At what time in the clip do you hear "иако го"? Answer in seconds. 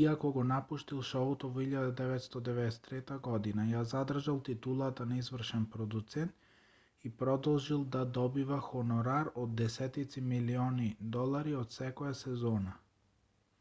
0.00-0.42